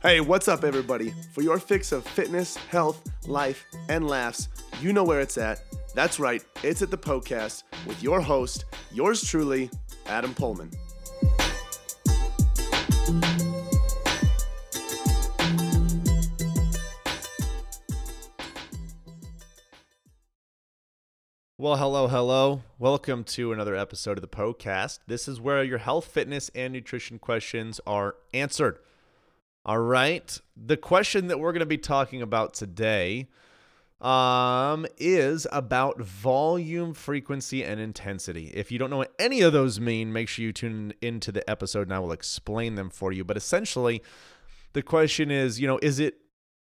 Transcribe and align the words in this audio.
Hey, 0.00 0.20
what's 0.20 0.46
up, 0.46 0.62
everybody? 0.62 1.12
For 1.32 1.42
your 1.42 1.58
fix 1.58 1.90
of 1.90 2.06
fitness, 2.06 2.56
health, 2.56 3.02
life, 3.26 3.66
and 3.88 4.06
laughs, 4.06 4.46
you 4.80 4.92
know 4.92 5.02
where 5.02 5.18
it's 5.18 5.36
at. 5.36 5.60
That's 5.92 6.20
right, 6.20 6.40
it's 6.62 6.82
at 6.82 6.92
the 6.92 6.96
Poecast 6.96 7.64
with 7.84 8.00
your 8.00 8.20
host, 8.20 8.64
yours 8.92 9.24
truly, 9.24 9.68
Adam 10.06 10.34
Poehlmann. 10.34 10.72
Well, 21.60 21.76
hello, 21.76 22.06
hello. 22.06 22.62
Welcome 22.78 23.24
to 23.24 23.52
another 23.52 23.74
episode 23.74 24.16
of 24.16 24.22
the 24.22 24.28
Poecast. 24.28 25.00
This 25.08 25.26
is 25.26 25.40
where 25.40 25.64
your 25.64 25.78
health, 25.78 26.04
fitness, 26.04 26.52
and 26.54 26.72
nutrition 26.72 27.18
questions 27.18 27.80
are 27.84 28.14
answered. 28.32 28.78
All 29.64 29.78
right. 29.78 30.40
The 30.56 30.76
question 30.76 31.26
that 31.28 31.38
we're 31.38 31.52
going 31.52 31.60
to 31.60 31.66
be 31.66 31.78
talking 31.78 32.22
about 32.22 32.54
today 32.54 33.28
um, 34.00 34.86
is 34.96 35.46
about 35.50 36.00
volume, 36.00 36.94
frequency, 36.94 37.64
and 37.64 37.80
intensity. 37.80 38.52
If 38.54 38.70
you 38.70 38.78
don't 38.78 38.90
know 38.90 38.98
what 38.98 39.12
any 39.18 39.40
of 39.40 39.52
those 39.52 39.80
mean, 39.80 40.12
make 40.12 40.28
sure 40.28 40.44
you 40.44 40.52
tune 40.52 40.94
into 41.02 41.32
the 41.32 41.48
episode 41.50 41.82
and 41.82 41.94
I 41.94 41.98
will 41.98 42.12
explain 42.12 42.76
them 42.76 42.90
for 42.90 43.12
you. 43.12 43.24
But 43.24 43.36
essentially, 43.36 44.02
the 44.72 44.82
question 44.82 45.30
is, 45.30 45.60
you 45.60 45.66
know, 45.66 45.78
is 45.82 45.98
it 45.98 46.18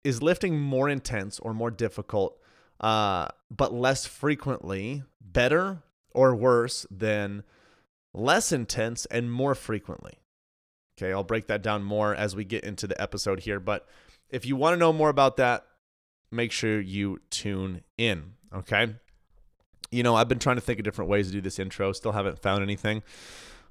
is 0.04 0.22
lifting 0.22 0.60
more 0.60 0.88
intense 0.88 1.38
or 1.40 1.54
more 1.54 1.70
difficult, 1.70 2.38
uh, 2.80 3.28
but 3.50 3.72
less 3.72 4.06
frequently, 4.06 5.02
better 5.20 5.82
or 6.12 6.34
worse 6.36 6.86
than 6.90 7.42
less 8.12 8.52
intense 8.52 9.06
and 9.06 9.32
more 9.32 9.54
frequently? 9.54 10.20
Okay, 10.96 11.12
I'll 11.12 11.24
break 11.24 11.48
that 11.48 11.62
down 11.62 11.82
more 11.82 12.14
as 12.14 12.36
we 12.36 12.44
get 12.44 12.64
into 12.64 12.86
the 12.86 13.00
episode 13.00 13.40
here. 13.40 13.58
But 13.58 13.86
if 14.30 14.46
you 14.46 14.56
want 14.56 14.74
to 14.74 14.78
know 14.78 14.92
more 14.92 15.08
about 15.08 15.36
that, 15.38 15.66
make 16.30 16.52
sure 16.52 16.80
you 16.80 17.20
tune 17.30 17.82
in. 17.98 18.34
Okay. 18.54 18.94
You 19.90 20.02
know, 20.02 20.14
I've 20.14 20.28
been 20.28 20.38
trying 20.38 20.56
to 20.56 20.62
think 20.62 20.78
of 20.78 20.84
different 20.84 21.10
ways 21.10 21.28
to 21.28 21.32
do 21.32 21.40
this 21.40 21.58
intro, 21.58 21.92
still 21.92 22.12
haven't 22.12 22.40
found 22.40 22.62
anything. 22.62 23.02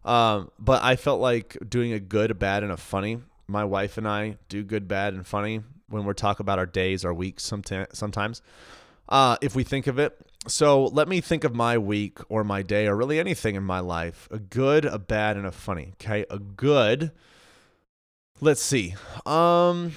Um, 0.06 0.52
but 0.60 0.84
I 0.84 0.96
felt 0.96 1.22
like 1.22 1.58
doing 1.68 1.94
a 1.94 2.00
good, 2.00 2.32
a 2.32 2.36
bad, 2.36 2.64
and 2.64 2.72
a 2.72 2.78
funny. 2.78 3.20
My 3.48 3.64
wife 3.64 3.98
and 3.98 4.08
I 4.08 4.38
do 4.50 4.64
good, 4.64 4.88
bad, 4.88 5.14
and 5.14 5.26
funny 5.26 5.62
when 5.88 6.06
we're 6.06 6.14
talking 6.14 6.44
about 6.44 6.60
our 6.60 6.66
days, 6.66 7.06
our 7.06 7.14
weeks 7.14 7.44
sometimes. 7.44 8.42
Uh, 9.10 9.38
if 9.42 9.56
we 9.56 9.64
think 9.64 9.88
of 9.88 10.00
it. 10.00 10.18
So 10.48 10.86
let 10.86 11.08
me 11.08 11.22
think 11.22 11.44
of 11.44 11.56
my 11.56 11.78
week 11.78 12.20
or 12.30 12.44
my 12.44 12.64
day 12.64 12.88
or 12.88 12.96
really 12.96 13.20
anything 13.20 13.56
in 13.56 13.64
my 13.64 13.80
life 13.80 14.28
a 14.32 14.40
good, 14.40 14.86
a 14.86 15.00
bad, 15.00 15.38
and 15.38 15.46
a 15.46 15.52
funny. 15.52 15.94
Okay. 15.94 16.26
A 16.30 16.40
good. 16.40 17.12
Let's 18.42 18.62
see. 18.62 18.96
Um, 19.26 19.94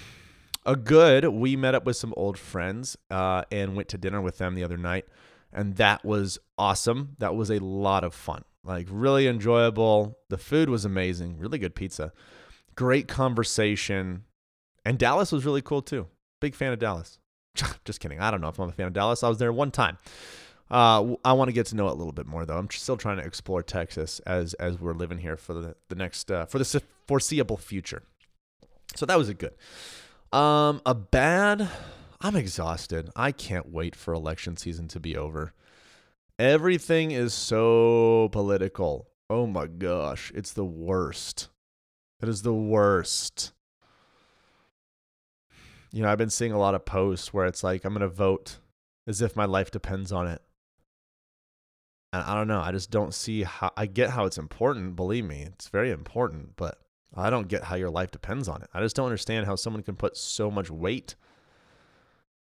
a 0.65 0.77
good, 0.77 1.25
we 1.27 1.57
met 1.57 1.75
up 1.75 1.85
with 1.85 1.97
some 1.97 2.15
old 2.17 2.39
friends 2.39 2.97
uh, 3.11 3.43
and 3.51 3.75
went 3.77 3.89
to 3.89 3.99
dinner 3.99 4.21
with 4.21 4.39
them 4.39 4.55
the 4.55 4.65
other 4.65 4.77
night. 4.77 5.07
And 5.53 5.77
that 5.77 6.05
was 6.05 6.39
awesome. 6.59 7.17
That 7.19 7.35
was 7.35 7.51
a 7.51 7.59
lot 7.59 8.05
of 8.05 8.15
fun. 8.15 8.45
Like, 8.63 8.89
really 8.91 9.27
enjoyable. 9.29 10.19
The 10.29 10.39
food 10.39 10.69
was 10.69 10.85
amazing. 10.85 11.39
Really 11.39 11.59
good 11.59 11.75
pizza. 11.75 12.13
Great 12.75 13.09
conversation. 13.09 14.25
And 14.85 14.99
Dallas 14.99 15.33
was 15.33 15.47
really 15.47 15.63
cool 15.63 15.83
too. 15.83 16.09
Big 16.41 16.55
fan 16.55 16.73
of 16.73 16.79
Dallas. 16.79 17.19
Just 17.85 18.01
kidding. 18.01 18.21
I 18.21 18.31
don't 18.31 18.41
know 18.41 18.49
if 18.49 18.59
I'm 18.59 18.69
a 18.69 18.73
fan 18.73 18.89
of 18.89 18.93
Dallas. 18.93 19.23
I 19.23 19.29
was 19.29 19.39
there 19.39 19.53
one 19.53 19.71
time. 19.71 19.99
Uh, 20.71 21.15
I 21.25 21.33
want 21.35 21.49
to 21.49 21.53
get 21.53 21.67
to 21.67 21.77
know 21.77 21.87
it 21.89 21.93
a 21.93 21.95
little 21.95 22.13
bit 22.13 22.27
more 22.27 22.45
though. 22.45 22.59
I'm 22.59 22.69
still 22.71 22.97
trying 22.97 23.19
to 23.19 23.25
explore 23.25 23.63
Texas 23.63 24.21
as 24.21 24.55
as 24.55 24.81
we're 24.81 24.95
living 24.95 25.19
here 25.19 25.37
for 25.37 25.55
the 25.55 25.77
the 25.89 25.95
next 25.95 26.31
uh, 26.31 26.47
for 26.47 26.59
the 26.59 26.83
foreseeable 27.07 27.57
future. 27.57 28.03
So 28.97 29.07
that 29.07 29.19
was 29.19 29.29
a 29.29 29.35
good. 29.35 29.55
Um, 30.33 30.83
a 30.85 30.95
bad. 30.95 31.69
I'm 32.21 32.35
exhausted. 32.35 33.11
I 33.15 33.31
can't 33.31 33.71
wait 33.71 33.95
for 33.95 34.13
election 34.15 34.57
season 34.57 34.89
to 34.89 35.01
be 35.01 35.17
over. 35.17 35.53
Everything 36.39 37.13
is 37.13 37.33
so 37.33 38.29
political. 38.33 39.09
Oh 39.31 39.47
my 39.47 39.67
gosh, 39.67 40.33
it's 40.35 40.53
the 40.53 40.65
worst. 40.65 41.49
It 42.21 42.29
is 42.29 42.43
the 42.43 42.55
worst 42.55 43.53
you 45.97 46.03
know, 46.03 46.11
I've 46.11 46.19
been 46.19 46.29
seeing 46.29 46.53
a 46.53 46.59
lot 46.59 46.75
of 46.75 46.85
posts 46.85 47.33
where 47.33 47.47
it's 47.47 47.65
like, 47.65 47.87
I'm 47.87 47.95
going 47.95 48.03
to 48.03 48.09
vote 48.09 48.59
as 49.07 49.23
if 49.23 49.35
my 49.35 49.47
life 49.47 49.71
depends 49.71 50.13
on 50.13 50.27
it. 50.27 50.43
And 52.13 52.23
I 52.23 52.35
don't 52.35 52.49
know. 52.49 52.61
I 52.61 52.71
just 52.71 52.91
don't 52.91 53.15
see 53.15 53.45
how 53.45 53.73
I 53.79 53.87
get 53.87 54.11
how 54.11 54.27
it's 54.27 54.37
important. 54.37 54.95
Believe 54.95 55.25
me, 55.25 55.41
it's 55.41 55.69
very 55.69 55.91
important, 55.91 56.55
but 56.57 56.79
I 57.15 57.31
don't 57.31 57.49
get 57.49 57.65
how 57.65 57.77
your 57.77 57.89
life 57.89 58.11
depends 58.11 58.47
on 58.47 58.61
it. 58.61 58.69
I 58.75 58.81
just 58.81 58.95
don't 58.95 59.07
understand 59.07 59.47
how 59.47 59.57
someone 59.57 59.83
can 59.83 59.97
put 59.97 60.19
so 60.19 60.51
much 60.51 60.71
weight 60.71 61.15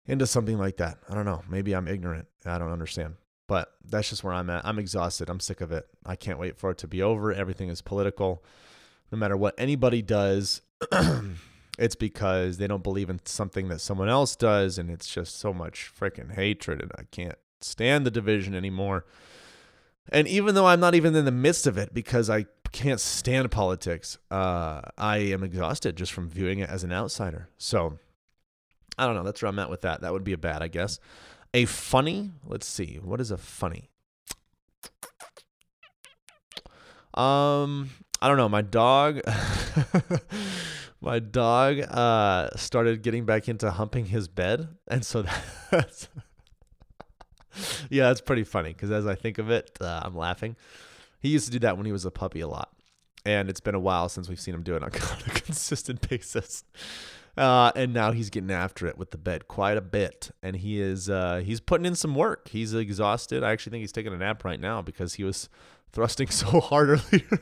into 0.07 0.25
something 0.25 0.57
like 0.57 0.77
that. 0.77 0.97
I 1.07 1.13
don't 1.13 1.25
know. 1.25 1.43
Maybe 1.47 1.75
I'm 1.75 1.87
ignorant. 1.87 2.27
I 2.47 2.57
don't 2.57 2.71
understand. 2.71 3.17
But 3.47 3.71
that's 3.87 4.09
just 4.09 4.23
where 4.23 4.33
I'm 4.33 4.49
at. 4.49 4.65
I'm 4.65 4.79
exhausted. 4.79 5.29
I'm 5.29 5.39
sick 5.39 5.61
of 5.61 5.71
it. 5.71 5.85
I 6.03 6.15
can't 6.15 6.39
wait 6.39 6.57
for 6.57 6.71
it 6.71 6.79
to 6.79 6.87
be 6.87 7.03
over. 7.03 7.31
Everything 7.31 7.69
is 7.69 7.83
political. 7.83 8.43
No 9.11 9.17
matter 9.19 9.37
what 9.37 9.53
anybody 9.59 10.01
does, 10.01 10.61
it's 11.77 11.95
because 11.95 12.57
they 12.57 12.67
don't 12.67 12.83
believe 12.83 13.09
in 13.09 13.19
something 13.25 13.67
that 13.69 13.79
someone 13.79 14.09
else 14.09 14.35
does 14.35 14.77
and 14.77 14.89
it's 14.89 15.07
just 15.07 15.39
so 15.39 15.53
much 15.53 15.91
freaking 15.97 16.35
hatred 16.35 16.81
and 16.81 16.91
I 16.97 17.03
can't 17.11 17.37
stand 17.61 18.05
the 18.05 18.11
division 18.11 18.53
anymore. 18.53 19.05
And 20.09 20.27
even 20.27 20.53
though 20.53 20.67
I'm 20.67 20.79
not 20.79 20.95
even 20.95 21.15
in 21.15 21.25
the 21.25 21.31
midst 21.31 21.65
of 21.65 21.77
it 21.77 21.93
because 21.93 22.29
I 22.29 22.45
can't 22.71 22.99
stand 22.99 23.49
politics, 23.51 24.17
uh, 24.29 24.81
I 24.97 25.17
am 25.17 25.43
exhausted 25.43 25.95
just 25.95 26.11
from 26.11 26.29
viewing 26.29 26.59
it 26.59 26.69
as 26.69 26.83
an 26.83 26.91
outsider. 26.91 27.49
So 27.57 27.97
I 28.97 29.05
don't 29.05 29.15
know. 29.15 29.23
That's 29.23 29.41
where 29.41 29.49
I'm 29.49 29.59
at 29.59 29.69
with 29.69 29.81
that. 29.81 30.01
That 30.01 30.13
would 30.13 30.23
be 30.23 30.33
a 30.33 30.37
bad, 30.37 30.61
I 30.61 30.67
guess. 30.67 30.99
A 31.53 31.65
funny, 31.65 32.31
let's 32.45 32.67
see. 32.67 32.99
What 33.01 33.21
is 33.21 33.31
a 33.31 33.37
funny? 33.37 33.89
Um, 37.13 37.91
I 38.21 38.27
don't 38.27 38.37
know. 38.37 38.49
My 38.49 38.61
dog 38.61 39.21
my 41.03 41.19
dog 41.19 41.81
uh, 41.81 42.49
started 42.55 43.03
getting 43.03 43.25
back 43.25 43.49
into 43.49 43.69
humping 43.69 44.05
his 44.05 44.27
bed, 44.29 44.69
and 44.87 45.05
so 45.05 45.25
that's 45.71 46.07
yeah, 47.89 48.07
that's 48.07 48.21
pretty 48.21 48.45
funny 48.45 48.69
because 48.69 48.89
as 48.89 49.05
I 49.05 49.13
think 49.13 49.37
of 49.37 49.51
it, 49.51 49.77
uh, 49.81 50.01
I'm 50.03 50.15
laughing. 50.15 50.55
He 51.19 51.29
used 51.29 51.45
to 51.45 51.51
do 51.51 51.59
that 51.59 51.77
when 51.77 51.85
he 51.85 51.91
was 51.91 52.05
a 52.05 52.11
puppy 52.11 52.39
a 52.39 52.47
lot, 52.47 52.69
and 53.25 53.49
it's 53.49 53.59
been 53.59 53.75
a 53.75 53.79
while 53.79 54.07
since 54.07 54.29
we've 54.29 54.39
seen 54.39 54.53
him 54.53 54.63
do 54.63 54.75
it 54.75 54.83
on 54.83 54.89
a 54.89 54.91
consistent 54.91 56.07
basis. 56.09 56.63
Uh, 57.35 57.71
and 57.75 57.93
now 57.93 58.11
he's 58.11 58.29
getting 58.29 58.51
after 58.51 58.85
it 58.85 58.97
with 58.97 59.09
the 59.11 59.17
bed 59.17 59.47
quite 59.47 59.75
a 59.75 59.81
bit, 59.81 60.31
and 60.41 60.55
he 60.55 60.79
is 60.79 61.09
uh, 61.09 61.41
he's 61.43 61.59
putting 61.59 61.85
in 61.85 61.95
some 61.95 62.15
work. 62.15 62.47
He's 62.47 62.73
exhausted. 62.73 63.43
I 63.43 63.51
actually 63.51 63.71
think 63.71 63.81
he's 63.81 63.91
taking 63.91 64.13
a 64.13 64.17
nap 64.17 64.45
right 64.45 64.59
now 64.59 64.81
because 64.81 65.15
he 65.15 65.25
was 65.25 65.49
thrusting 65.91 66.27
so 66.29 66.61
hard 66.61 66.89
earlier. 66.89 67.39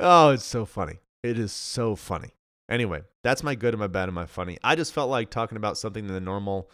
oh, 0.00 0.30
it's 0.30 0.44
so 0.44 0.64
funny. 0.64 1.00
It 1.26 1.40
is 1.40 1.50
so 1.50 1.96
funny. 1.96 2.30
Anyway, 2.68 3.02
that's 3.22 3.42
my 3.42 3.56
good 3.56 3.74
and 3.74 3.80
my 3.80 3.88
bad 3.88 4.08
and 4.08 4.14
my 4.14 4.26
funny. 4.26 4.58
I 4.62 4.76
just 4.76 4.92
felt 4.92 5.10
like 5.10 5.28
talking 5.28 5.56
about 5.56 5.76
something 5.76 6.06
in 6.06 6.12
the 6.12 6.20
normal. 6.20 6.70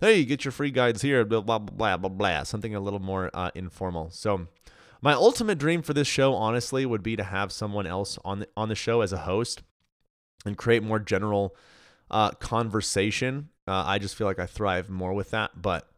Hey, 0.00 0.24
get 0.24 0.42
your 0.42 0.52
free 0.52 0.70
guides 0.70 1.02
here. 1.02 1.22
Blah 1.26 1.42
blah 1.42 1.58
blah 1.58 1.98
blah 1.98 2.08
blah. 2.08 2.42
Something 2.44 2.74
a 2.74 2.80
little 2.80 2.98
more 2.98 3.30
uh, 3.34 3.50
informal. 3.54 4.08
So, 4.10 4.46
my 5.02 5.12
ultimate 5.12 5.58
dream 5.58 5.82
for 5.82 5.92
this 5.92 6.08
show, 6.08 6.32
honestly, 6.34 6.86
would 6.86 7.02
be 7.02 7.14
to 7.14 7.22
have 7.22 7.52
someone 7.52 7.86
else 7.86 8.18
on 8.24 8.40
the, 8.40 8.48
on 8.56 8.70
the 8.70 8.74
show 8.74 9.02
as 9.02 9.12
a 9.12 9.18
host 9.18 9.62
and 10.46 10.56
create 10.56 10.82
more 10.82 10.98
general 10.98 11.54
uh, 12.10 12.30
conversation. 12.30 13.50
Uh, 13.68 13.84
I 13.86 13.98
just 13.98 14.16
feel 14.16 14.26
like 14.26 14.38
I 14.38 14.46
thrive 14.46 14.88
more 14.88 15.12
with 15.12 15.30
that. 15.32 15.60
But 15.60 15.90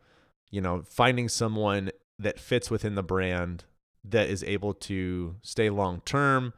you 0.51 0.61
know, 0.61 0.83
finding 0.89 1.29
someone 1.29 1.93
that 2.19 2.41
fits 2.41 2.69
within 2.69 2.97
the 2.97 3.03
brand 3.05 3.65
that 4.05 4.29
is 4.29 4.43
able 4.43 4.75
to 4.75 5.37
stay 5.43 5.71
long 5.71 6.03
term 6.05 6.53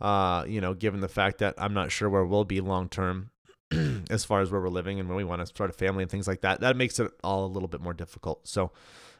uh, 0.00 0.44
you 0.46 0.60
know, 0.60 0.74
given 0.74 1.00
the 1.00 1.08
fact 1.08 1.38
that 1.38 1.54
I'm 1.58 1.74
not 1.74 1.92
sure 1.92 2.08
where 2.08 2.24
we'll 2.24 2.44
be 2.44 2.60
long 2.60 2.88
term 2.88 3.30
as 4.10 4.24
far 4.24 4.40
as 4.40 4.50
where 4.50 4.60
we're 4.60 4.68
living 4.68 5.00
and 5.00 5.08
when 5.08 5.16
we 5.16 5.24
want 5.24 5.40
to 5.40 5.46
start 5.46 5.70
a 5.70 5.72
family 5.72 6.02
and 6.02 6.10
things 6.10 6.28
like 6.28 6.42
that. 6.42 6.60
That 6.60 6.76
makes 6.76 6.98
it 6.98 7.10
all 7.22 7.46
a 7.46 7.52
little 7.52 7.68
bit 7.68 7.80
more 7.80 7.94
difficult. 7.94 8.46
So, 8.46 8.72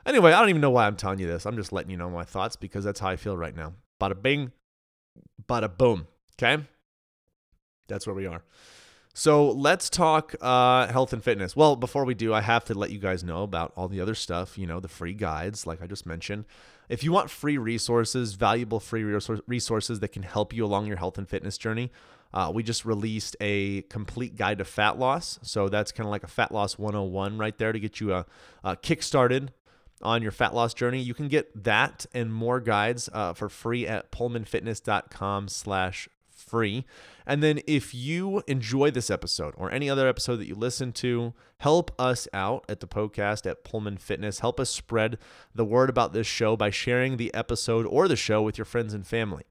anyway, 0.06 0.32
I 0.32 0.40
don't 0.40 0.48
even 0.48 0.60
know 0.60 0.70
why 0.70 0.86
I'm 0.86 0.96
telling 0.96 1.18
you 1.18 1.26
this. 1.26 1.46
I'm 1.46 1.56
just 1.56 1.72
letting 1.72 1.90
you 1.90 1.96
know 1.96 2.10
my 2.10 2.24
thoughts 2.24 2.56
because 2.56 2.84
that's 2.84 3.00
how 3.00 3.08
I 3.08 3.16
feel 3.16 3.36
right 3.36 3.54
now. 3.54 3.74
Bada 4.00 4.20
bing, 4.20 4.52
bada 5.48 5.74
boom. 5.76 6.06
Okay? 6.38 6.62
That's 7.88 8.06
where 8.06 8.14
we 8.14 8.26
are. 8.26 8.42
So 9.16 9.48
let's 9.52 9.88
talk 9.88 10.34
uh, 10.40 10.88
health 10.88 11.12
and 11.12 11.22
fitness. 11.22 11.54
Well, 11.54 11.76
before 11.76 12.04
we 12.04 12.14
do, 12.14 12.34
I 12.34 12.40
have 12.40 12.64
to 12.64 12.74
let 12.74 12.90
you 12.90 12.98
guys 12.98 13.22
know 13.22 13.44
about 13.44 13.72
all 13.76 13.86
the 13.86 14.00
other 14.00 14.16
stuff, 14.16 14.58
you 14.58 14.66
know, 14.66 14.80
the 14.80 14.88
free 14.88 15.14
guides, 15.14 15.68
like 15.68 15.80
I 15.80 15.86
just 15.86 16.04
mentioned. 16.04 16.46
If 16.88 17.04
you 17.04 17.12
want 17.12 17.30
free 17.30 17.56
resources, 17.56 18.34
valuable 18.34 18.80
free 18.80 19.04
resources 19.04 20.00
that 20.00 20.08
can 20.08 20.24
help 20.24 20.52
you 20.52 20.64
along 20.64 20.86
your 20.86 20.96
health 20.96 21.16
and 21.16 21.28
fitness 21.28 21.56
journey, 21.56 21.92
uh, 22.34 22.50
we 22.52 22.64
just 22.64 22.84
released 22.84 23.36
a 23.40 23.82
complete 23.82 24.36
guide 24.36 24.58
to 24.58 24.64
fat 24.64 24.98
loss. 24.98 25.38
So 25.42 25.68
that's 25.68 25.92
kind 25.92 26.06
of 26.06 26.10
like 26.10 26.24
a 26.24 26.28
fat 26.28 26.50
loss 26.50 26.76
101 26.76 27.38
right 27.38 27.56
there 27.56 27.70
to 27.70 27.78
get 27.78 28.00
you 28.00 28.12
a, 28.12 28.18
uh, 28.18 28.24
a 28.64 28.68
uh, 28.68 28.74
kick 28.74 29.00
started 29.00 29.52
on 30.02 30.22
your 30.22 30.32
fat 30.32 30.52
loss 30.52 30.74
journey. 30.74 31.00
You 31.00 31.14
can 31.14 31.28
get 31.28 31.62
that 31.62 32.04
and 32.12 32.34
more 32.34 32.58
guides 32.58 33.08
uh, 33.12 33.32
for 33.32 33.48
free 33.48 33.86
at 33.86 34.10
poehlmannfitness.com 34.10 35.46
slash 35.46 36.08
free. 36.46 36.84
And 37.26 37.42
then 37.42 37.60
if 37.66 37.94
you 37.94 38.42
enjoy 38.46 38.90
this 38.90 39.10
episode 39.10 39.54
or 39.56 39.70
any 39.70 39.88
other 39.88 40.08
episode 40.08 40.36
that 40.36 40.46
you 40.46 40.54
listen 40.54 40.92
to, 40.92 41.32
help 41.58 41.90
us 41.98 42.28
out 42.32 42.64
at 42.68 42.80
the 42.80 42.86
Poecast 42.86 43.50
at 43.50 43.64
Poehlmann 43.64 43.98
Fitness. 43.98 44.40
Help 44.40 44.60
us 44.60 44.70
spread 44.70 45.18
the 45.54 45.64
word 45.64 45.88
about 45.88 46.12
this 46.12 46.26
show 46.26 46.56
by 46.56 46.70
sharing 46.70 47.16
the 47.16 47.32
episode 47.34 47.86
or 47.86 48.08
the 48.08 48.16
show 48.16 48.42
with 48.42 48.58
your 48.58 48.64
friends 48.64 48.94
and 48.94 49.06
family. 49.06 49.44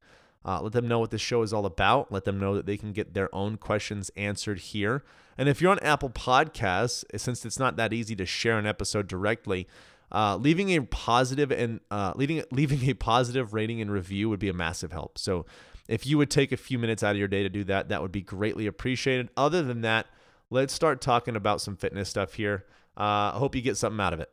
Uh, 0.46 0.62
let 0.62 0.74
them 0.74 0.88
know 0.88 1.00
what 1.00 1.12
this 1.12 1.22
show 1.22 1.42
is 1.42 1.54
all 1.54 1.66
about. 1.66 2.12
Let 2.12 2.26
them 2.26 2.40
know 2.40 2.54
that 2.56 2.66
they 2.66 2.78
can 2.78 2.92
get 2.92 3.14
their 3.14 3.34
own 3.34 3.58
questions 3.58 4.12
answered 4.16 4.60
here. 4.60 5.04
And 5.38 5.50
if 5.50 5.62
you're 5.62 5.72
on 5.72 5.80
Apple 5.80 6.10
Podcasts, 6.10 7.04
since 7.18 7.46
it's 7.46 7.58
not 7.58 7.76
that 7.78 7.94
easy 7.94 8.16
to 8.18 8.26
share 8.26 8.60
an 8.60 8.68
episode 8.68 9.08
directly, 9.08 9.68
uh, 10.12 10.36
leaving 10.36 10.70
a 10.70 10.82
positive 10.82 11.52
and 11.52 11.80
uh, 11.90 12.14
leaving 12.16 12.44
leaving 12.52 12.88
a 12.90 12.94
positive 12.94 13.54
rating 13.54 13.82
and 13.82 13.92
review 13.92 14.30
would 14.30 14.40
be 14.40 14.50
a 14.50 14.54
massive 14.54 14.92
help. 14.92 15.18
So 15.18 15.46
if 15.88 16.06
you 16.08 16.18
would 16.18 16.30
take 16.30 16.52
a 16.52 16.58
few 16.58 16.80
minutes 16.80 17.04
out 17.04 17.12
of 17.12 17.18
your 17.18 17.28
day 17.28 17.44
to 17.44 17.50
do 17.50 17.64
that, 17.66 17.90
that 17.90 18.02
would 18.02 18.12
be 18.12 18.22
greatly 18.22 18.68
appreciated. 18.68 19.30
Other 19.36 19.62
than 19.62 19.82
that, 19.82 20.08
let's 20.50 20.74
start 20.74 21.02
talking 21.02 21.36
about 21.36 21.62
some 21.62 21.76
fitness 21.76 22.10
stuff 22.10 22.36
here. 22.36 22.66
Uh, 22.98 23.34
I 23.34 23.38
hope 23.38 23.56
you 23.56 23.62
get 23.62 23.78
something 23.78 24.00
out 24.00 24.14
of 24.14 24.20
it. 24.20 24.32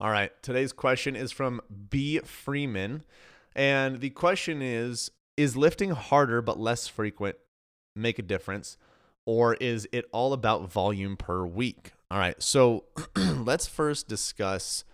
All 0.00 0.10
right, 0.10 0.30
today's 0.42 0.72
question 0.72 1.14
is 1.14 1.32
from 1.32 1.60
B 1.90 2.18
Freeman. 2.20 3.04
And 3.54 4.00
the 4.00 4.10
question 4.10 4.62
is 4.62 5.10
Is 5.36 5.56
lifting 5.56 5.90
harder 5.90 6.40
but 6.40 6.58
less 6.58 6.88
frequent 6.88 7.36
make 7.94 8.18
a 8.18 8.22
difference? 8.22 8.76
Or 9.24 9.54
is 9.54 9.86
it 9.92 10.06
all 10.10 10.32
about 10.32 10.72
volume 10.72 11.16
per 11.16 11.44
week? 11.44 11.92
All 12.10 12.18
right, 12.18 12.42
so 12.42 12.84
let's 13.16 13.66
first 13.66 14.08
discuss 14.08 14.84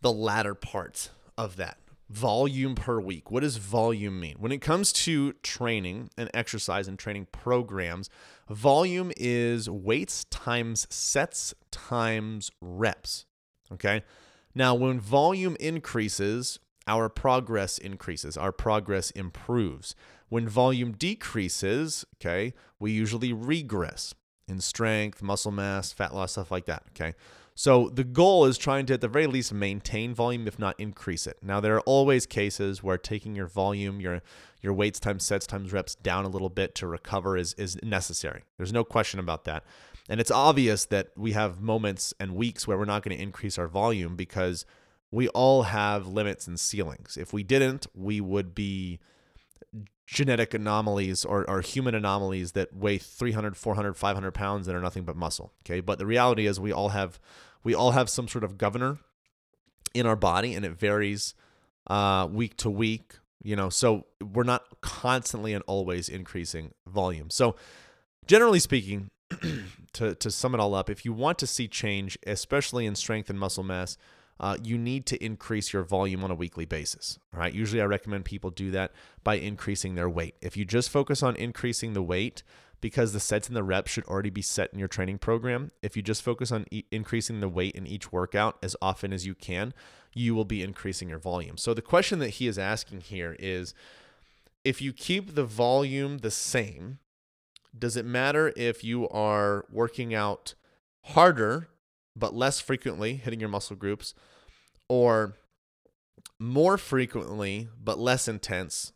the 0.00 0.12
latter 0.12 0.54
part 0.54 1.10
of 1.38 1.56
that 1.56 1.78
volume 2.10 2.74
per 2.74 3.00
week. 3.00 3.30
What 3.30 3.40
does 3.40 3.56
volume 3.56 4.18
mean? 4.18 4.36
When 4.38 4.52
it 4.52 4.60
comes 4.60 4.92
to 4.92 5.32
training 5.44 6.10
and 6.18 6.28
exercise 6.34 6.88
and 6.88 6.98
training 6.98 7.28
programs, 7.30 8.10
volume 8.48 9.12
is 9.16 9.70
weights 9.70 10.24
times 10.24 10.86
sets 10.90 11.54
times 11.70 12.50
reps. 12.60 13.26
Okay. 13.72 14.02
Now, 14.54 14.74
when 14.74 14.98
volume 14.98 15.56
increases, 15.60 16.58
our 16.88 17.08
progress 17.08 17.78
increases, 17.78 18.36
our 18.36 18.50
progress 18.50 19.12
improves. 19.12 19.94
When 20.28 20.48
volume 20.48 20.92
decreases, 20.92 22.04
okay, 22.16 22.54
we 22.80 22.90
usually 22.90 23.32
regress 23.32 24.14
in 24.48 24.60
strength, 24.60 25.22
muscle 25.22 25.52
mass, 25.52 25.92
fat 25.92 26.12
loss, 26.12 26.32
stuff 26.32 26.50
like 26.50 26.66
that, 26.66 26.82
okay? 26.90 27.14
So 27.60 27.90
the 27.90 28.04
goal 28.04 28.46
is 28.46 28.56
trying 28.56 28.86
to, 28.86 28.94
at 28.94 29.02
the 29.02 29.06
very 29.06 29.26
least, 29.26 29.52
maintain 29.52 30.14
volume, 30.14 30.48
if 30.48 30.58
not 30.58 30.80
increase 30.80 31.26
it. 31.26 31.36
Now 31.42 31.60
there 31.60 31.74
are 31.76 31.82
always 31.82 32.24
cases 32.24 32.82
where 32.82 32.96
taking 32.96 33.34
your 33.34 33.48
volume, 33.48 34.00
your 34.00 34.22
your 34.62 34.72
weights 34.72 34.98
times 34.98 35.26
sets 35.26 35.46
times 35.46 35.70
reps 35.70 35.94
down 35.94 36.24
a 36.24 36.30
little 36.30 36.48
bit 36.48 36.74
to 36.76 36.86
recover 36.86 37.36
is 37.36 37.52
is 37.58 37.78
necessary. 37.82 38.44
There's 38.56 38.72
no 38.72 38.82
question 38.82 39.20
about 39.20 39.44
that. 39.44 39.62
And 40.08 40.22
it's 40.22 40.30
obvious 40.30 40.86
that 40.86 41.08
we 41.18 41.32
have 41.32 41.60
moments 41.60 42.14
and 42.18 42.34
weeks 42.34 42.66
where 42.66 42.78
we're 42.78 42.86
not 42.86 43.02
going 43.02 43.14
to 43.14 43.22
increase 43.22 43.58
our 43.58 43.68
volume 43.68 44.16
because 44.16 44.64
we 45.10 45.28
all 45.28 45.64
have 45.64 46.06
limits 46.06 46.46
and 46.46 46.58
ceilings. 46.58 47.18
If 47.18 47.34
we 47.34 47.42
didn't, 47.42 47.86
we 47.94 48.22
would 48.22 48.54
be 48.54 49.00
genetic 50.06 50.54
anomalies 50.54 51.26
or, 51.26 51.48
or 51.48 51.60
human 51.60 51.94
anomalies 51.94 52.52
that 52.52 52.74
weigh 52.74 52.96
300 52.96 53.54
400 53.54 53.98
500 53.98 54.32
pounds 54.32 54.66
and 54.66 54.76
are 54.76 54.80
nothing 54.80 55.04
but 55.04 55.14
muscle 55.14 55.52
okay 55.64 55.78
but 55.78 56.00
the 56.00 56.06
reality 56.06 56.48
is 56.48 56.58
we 56.58 56.72
all 56.72 56.88
have 56.88 57.20
we 57.62 57.74
all 57.74 57.92
have 57.92 58.08
some 58.08 58.28
sort 58.28 58.44
of 58.44 58.58
governor 58.58 58.98
in 59.94 60.06
our 60.06 60.16
body 60.16 60.54
and 60.54 60.64
it 60.64 60.72
varies 60.72 61.34
uh, 61.88 62.28
week 62.30 62.56
to 62.56 62.70
week 62.70 63.14
you 63.42 63.56
know 63.56 63.68
so 63.68 64.06
we're 64.32 64.44
not 64.44 64.64
constantly 64.80 65.52
and 65.52 65.64
always 65.66 66.08
increasing 66.08 66.72
volume. 66.86 67.30
So 67.30 67.56
generally 68.26 68.60
speaking 68.60 69.10
to, 69.94 70.14
to 70.14 70.30
sum 70.30 70.54
it 70.54 70.60
all 70.60 70.74
up 70.74 70.90
if 70.90 71.04
you 71.04 71.12
want 71.12 71.38
to 71.38 71.46
see 71.46 71.68
change 71.68 72.18
especially 72.26 72.86
in 72.86 72.94
strength 72.94 73.30
and 73.30 73.38
muscle 73.38 73.64
mass 73.64 73.96
uh, 74.40 74.56
you 74.62 74.78
need 74.78 75.04
to 75.04 75.22
increase 75.22 75.72
your 75.72 75.84
volume 75.84 76.24
on 76.24 76.30
a 76.30 76.34
weekly 76.34 76.64
basis. 76.64 77.18
All 77.34 77.40
right. 77.40 77.52
Usually, 77.52 77.82
I 77.82 77.84
recommend 77.84 78.24
people 78.24 78.50
do 78.50 78.70
that 78.70 78.90
by 79.22 79.34
increasing 79.34 79.94
their 79.94 80.08
weight. 80.08 80.34
If 80.40 80.56
you 80.56 80.64
just 80.64 80.88
focus 80.88 81.22
on 81.22 81.36
increasing 81.36 81.92
the 81.92 82.02
weight, 82.02 82.42
because 82.80 83.12
the 83.12 83.20
sets 83.20 83.48
and 83.48 83.56
the 83.56 83.62
reps 83.62 83.90
should 83.90 84.06
already 84.06 84.30
be 84.30 84.40
set 84.40 84.72
in 84.72 84.78
your 84.78 84.88
training 84.88 85.18
program, 85.18 85.70
if 85.82 85.94
you 85.94 86.02
just 86.02 86.22
focus 86.22 86.50
on 86.50 86.64
e- 86.70 86.84
increasing 86.90 87.40
the 87.40 87.48
weight 87.50 87.74
in 87.74 87.86
each 87.86 88.10
workout 88.10 88.56
as 88.62 88.74
often 88.80 89.12
as 89.12 89.26
you 89.26 89.34
can, 89.34 89.74
you 90.14 90.34
will 90.34 90.46
be 90.46 90.62
increasing 90.62 91.10
your 91.10 91.18
volume. 91.18 91.58
So, 91.58 91.74
the 91.74 91.82
question 91.82 92.18
that 92.20 92.30
he 92.30 92.46
is 92.46 92.58
asking 92.58 93.02
here 93.02 93.36
is 93.38 93.74
if 94.64 94.80
you 94.80 94.94
keep 94.94 95.34
the 95.34 95.44
volume 95.44 96.18
the 96.18 96.30
same, 96.30 96.98
does 97.78 97.94
it 97.94 98.06
matter 98.06 98.54
if 98.56 98.82
you 98.82 99.06
are 99.10 99.66
working 99.70 100.14
out 100.14 100.54
harder 101.02 101.68
but 102.16 102.34
less 102.34 102.60
frequently 102.60 103.16
hitting 103.16 103.40
your 103.40 103.48
muscle 103.48 103.76
groups 103.76 104.14
or 104.88 105.36
more 106.38 106.76
frequently 106.76 107.68
but 107.82 107.98
less 107.98 108.26
intense 108.28 108.92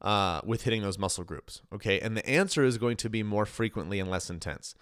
uh, 0.00 0.40
with 0.44 0.62
hitting 0.62 0.82
those 0.82 0.98
muscle 0.98 1.24
groups. 1.24 1.62
Okay, 1.72 2.00
and 2.00 2.16
the 2.16 2.28
answer 2.28 2.64
is 2.64 2.78
going 2.78 2.96
to 2.98 3.10
be 3.10 3.22
more 3.22 3.46
frequently 3.46 3.98
and 3.98 4.10
less 4.10 4.30
intense. 4.30 4.74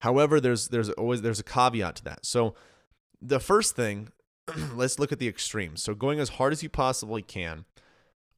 However, 0.00 0.40
there's 0.40 0.68
there's 0.68 0.90
always 0.90 1.22
there's 1.22 1.40
a 1.40 1.44
caveat 1.44 1.96
to 1.96 2.04
that. 2.04 2.26
So 2.26 2.54
the 3.20 3.40
first 3.40 3.76
thing, 3.76 4.10
let's 4.74 4.98
look 4.98 5.12
at 5.12 5.18
the 5.18 5.28
extremes. 5.28 5.82
So 5.82 5.94
going 5.94 6.20
as 6.20 6.30
hard 6.30 6.52
as 6.52 6.62
you 6.62 6.68
possibly 6.68 7.22
can 7.22 7.64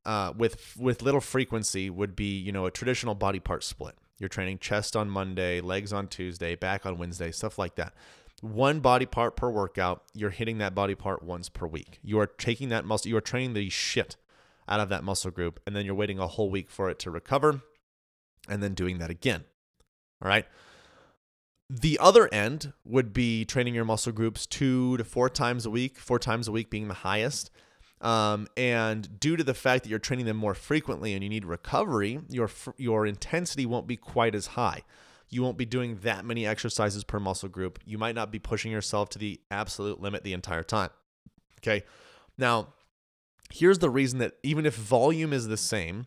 uh, 0.04 0.32
with 0.36 0.76
with 0.76 1.02
little 1.02 1.20
frequency 1.20 1.90
would 1.90 2.16
be 2.16 2.38
you 2.38 2.52
know 2.52 2.66
a 2.66 2.70
traditional 2.70 3.14
body 3.14 3.40
part 3.40 3.64
split. 3.64 3.96
You're 4.18 4.28
training 4.28 4.58
chest 4.58 4.96
on 4.96 5.10
Monday, 5.10 5.60
legs 5.60 5.92
on 5.92 6.08
Tuesday, 6.08 6.54
back 6.54 6.86
on 6.86 6.96
Wednesday, 6.96 7.30
stuff 7.30 7.58
like 7.58 7.74
that 7.76 7.92
one 8.40 8.80
body 8.80 9.06
part 9.06 9.36
per 9.36 9.48
workout, 9.48 10.02
you're 10.14 10.30
hitting 10.30 10.58
that 10.58 10.74
body 10.74 10.94
part 10.94 11.22
once 11.22 11.48
per 11.48 11.66
week. 11.66 11.98
You 12.02 12.18
are 12.20 12.26
taking 12.26 12.68
that 12.68 12.84
muscle, 12.84 13.08
you 13.08 13.16
are 13.16 13.22
training 13.22 13.54
the 13.54 13.68
shit 13.70 14.16
out 14.68 14.80
of 14.80 14.88
that 14.88 15.04
muscle 15.04 15.30
group, 15.30 15.60
and 15.66 15.74
then 15.74 15.84
you're 15.84 15.94
waiting 15.94 16.18
a 16.18 16.26
whole 16.26 16.50
week 16.50 16.70
for 16.70 16.90
it 16.90 16.98
to 17.00 17.10
recover 17.10 17.62
and 18.48 18.62
then 18.62 18.74
doing 18.74 18.98
that 18.98 19.10
again. 19.10 19.44
All 20.22 20.28
right. 20.28 20.46
The 21.68 21.98
other 22.00 22.32
end 22.32 22.72
would 22.84 23.12
be 23.12 23.44
training 23.44 23.74
your 23.74 23.84
muscle 23.84 24.12
groups 24.12 24.46
two 24.46 24.96
to 24.98 25.04
four 25.04 25.28
times 25.28 25.66
a 25.66 25.70
week, 25.70 25.98
four 25.98 26.18
times 26.18 26.46
a 26.46 26.52
week 26.52 26.70
being 26.70 26.88
the 26.88 26.94
highest. 26.94 27.50
Um, 28.00 28.46
and 28.56 29.18
due 29.18 29.36
to 29.36 29.42
the 29.42 29.54
fact 29.54 29.82
that 29.82 29.90
you're 29.90 29.98
training 29.98 30.26
them 30.26 30.36
more 30.36 30.54
frequently 30.54 31.14
and 31.14 31.24
you 31.24 31.28
need 31.28 31.44
recovery, 31.44 32.20
your 32.28 32.50
your 32.76 33.06
intensity 33.06 33.66
won't 33.66 33.86
be 33.86 33.96
quite 33.96 34.34
as 34.34 34.48
high 34.48 34.82
you 35.28 35.42
won't 35.42 35.58
be 35.58 35.64
doing 35.64 35.98
that 36.02 36.24
many 36.24 36.46
exercises 36.46 37.04
per 37.04 37.18
muscle 37.18 37.48
group. 37.48 37.78
You 37.84 37.98
might 37.98 38.14
not 38.14 38.30
be 38.30 38.38
pushing 38.38 38.72
yourself 38.72 39.08
to 39.10 39.18
the 39.18 39.40
absolute 39.50 40.00
limit 40.00 40.22
the 40.22 40.32
entire 40.32 40.62
time. 40.62 40.90
Okay. 41.60 41.84
Now, 42.38 42.68
here's 43.50 43.78
the 43.78 43.90
reason 43.90 44.18
that 44.18 44.34
even 44.42 44.66
if 44.66 44.74
volume 44.74 45.32
is 45.32 45.48
the 45.48 45.56
same, 45.56 46.06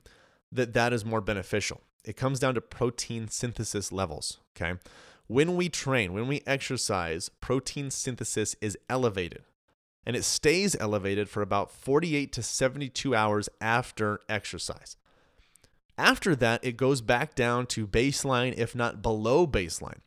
that 0.52 0.74
that 0.74 0.94
is 0.94 1.06
more 1.06 1.22
beneficial. 1.22 1.82
It 2.06 2.16
comes 2.16 2.40
down 2.40 2.56
to 2.56 2.62
protein 2.62 3.28
synthesis 3.28 3.92
levels, 3.92 4.40
okay? 4.56 4.80
When 5.28 5.56
we 5.56 5.70
train, 5.70 6.14
when 6.14 6.28
we 6.28 6.42
exercise, 6.48 7.30
protein 7.30 7.92
synthesis 7.92 8.56
is 8.62 8.78
elevated. 8.90 9.44
And 10.06 10.16
it 10.16 10.24
stays 10.24 10.76
elevated 10.80 11.30
for 11.30 11.42
about 11.42 11.72
48 11.72 12.32
to 12.34 12.42
72 12.42 13.14
hours 13.14 13.50
after 13.62 14.22
exercise. 14.28 14.96
After 16.00 16.34
that, 16.38 16.64
it 16.64 16.78
goes 16.78 17.02
back 17.02 17.36
down 17.36 17.66
to 17.68 17.86
baseline, 17.86 18.54
if 18.58 18.74
not 18.74 19.02
below 19.02 19.46
baseline. 19.46 20.00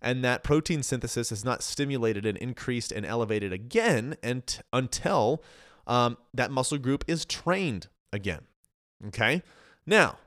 And 0.00 0.24
that 0.24 0.44
protein 0.44 0.84
synthesis 0.84 1.32
is 1.32 1.44
not 1.44 1.64
stimulated 1.64 2.24
and 2.24 2.38
increased 2.38 2.92
and 2.92 3.04
elevated 3.04 3.52
again 3.52 4.16
and 4.22 4.62
until 4.72 5.42
um, 5.88 6.18
that 6.32 6.52
muscle 6.52 6.78
group 6.78 7.04
is 7.08 7.24
trained 7.24 7.88
again. 8.12 8.42
Okay. 9.08 9.42
Now, 9.84 10.18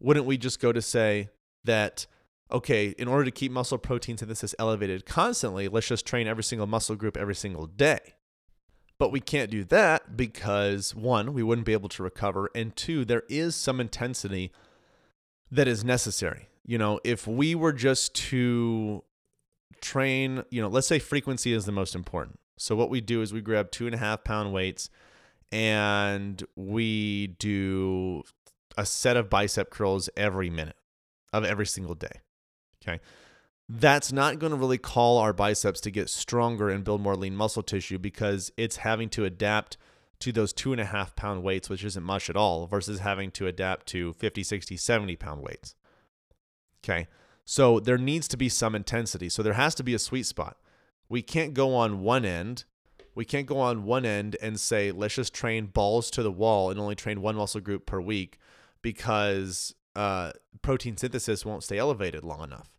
wouldn't 0.00 0.26
we 0.26 0.36
just 0.36 0.60
go 0.60 0.72
to 0.72 0.82
say 0.82 1.28
that, 1.62 2.06
okay, 2.50 2.88
in 2.98 3.06
order 3.06 3.24
to 3.24 3.30
keep 3.30 3.52
muscle 3.52 3.78
protein 3.78 4.18
synthesis 4.18 4.52
elevated 4.58 5.06
constantly, 5.06 5.68
let's 5.68 5.86
just 5.86 6.06
train 6.06 6.26
every 6.26 6.42
single 6.42 6.66
muscle 6.66 6.96
group 6.96 7.16
every 7.16 7.36
single 7.36 7.66
day? 7.66 8.14
But 8.98 9.12
we 9.12 9.20
can't 9.20 9.50
do 9.50 9.62
that 9.64 10.16
because 10.16 10.92
one, 10.94 11.32
we 11.32 11.42
wouldn't 11.42 11.66
be 11.66 11.72
able 11.72 11.88
to 11.90 12.02
recover. 12.02 12.50
And 12.52 12.74
two, 12.74 13.04
there 13.04 13.22
is 13.28 13.54
some 13.54 13.80
intensity 13.80 14.52
that 15.52 15.68
is 15.68 15.84
necessary. 15.84 16.48
You 16.64 16.78
know, 16.78 16.98
if 17.04 17.26
we 17.26 17.54
were 17.54 17.72
just 17.72 18.14
to 18.14 19.04
train, 19.80 20.42
you 20.50 20.62
know, 20.62 20.68
let's 20.68 20.86
say 20.86 20.98
frequency 20.98 21.52
is 21.52 21.66
the 21.66 21.72
most 21.72 21.94
important. 21.94 22.40
So 22.56 22.74
what 22.74 22.90
we 22.90 23.00
do 23.00 23.22
is 23.22 23.32
we 23.32 23.40
grab 23.42 23.70
two 23.70 23.86
and 23.86 23.94
a 23.94 23.98
half 23.98 24.24
pound 24.24 24.52
weights 24.52 24.88
and 25.52 26.42
we 26.56 27.28
do 27.38 28.22
a 28.78 28.86
set 28.86 29.16
of 29.16 29.28
bicep 29.28 29.70
curls 29.70 30.08
every 30.16 30.48
minute 30.48 30.76
of 31.32 31.44
every 31.44 31.66
single 31.66 31.94
day. 31.94 32.20
Okay. 32.82 33.00
That's 33.68 34.12
not 34.12 34.38
going 34.38 34.52
to 34.52 34.56
really 34.56 34.78
call 34.78 35.18
our 35.18 35.32
biceps 35.32 35.80
to 35.82 35.90
get 35.90 36.08
stronger 36.08 36.70
and 36.70 36.82
build 36.82 37.00
more 37.00 37.16
lean 37.16 37.36
muscle 37.36 37.62
tissue 37.62 37.98
because 37.98 38.50
it's 38.56 38.76
having 38.76 39.08
to 39.10 39.24
adapt 39.24 39.76
to 40.22 40.32
those 40.32 40.52
two 40.52 40.72
and 40.72 40.80
a 40.80 40.86
half 40.86 41.14
pound 41.16 41.42
weights, 41.42 41.68
which 41.68 41.84
isn't 41.84 42.02
much 42.02 42.30
at 42.30 42.36
all, 42.36 42.66
versus 42.66 43.00
having 43.00 43.30
to 43.32 43.46
adapt 43.46 43.86
to 43.88 44.12
50, 44.14 44.42
60, 44.42 44.76
70 44.76 45.16
pound 45.16 45.42
weights. 45.42 45.74
Okay. 46.84 47.08
So 47.44 47.80
there 47.80 47.98
needs 47.98 48.28
to 48.28 48.36
be 48.36 48.48
some 48.48 48.74
intensity. 48.74 49.28
So 49.28 49.42
there 49.42 49.54
has 49.54 49.74
to 49.76 49.82
be 49.82 49.94
a 49.94 49.98
sweet 49.98 50.26
spot. 50.26 50.56
We 51.08 51.22
can't 51.22 51.54
go 51.54 51.74
on 51.74 52.00
one 52.00 52.24
end. 52.24 52.64
We 53.14 53.24
can't 53.24 53.46
go 53.46 53.58
on 53.58 53.84
one 53.84 54.06
end 54.06 54.36
and 54.40 54.58
say, 54.58 54.90
let's 54.90 55.14
just 55.14 55.34
train 55.34 55.66
balls 55.66 56.10
to 56.12 56.22
the 56.22 56.32
wall 56.32 56.70
and 56.70 56.80
only 56.80 56.94
train 56.94 57.20
one 57.20 57.36
muscle 57.36 57.60
group 57.60 57.84
per 57.84 58.00
week 58.00 58.38
because 58.80 59.74
uh, 59.94 60.32
protein 60.62 60.96
synthesis 60.96 61.44
won't 61.44 61.64
stay 61.64 61.78
elevated 61.78 62.24
long 62.24 62.42
enough. 62.42 62.70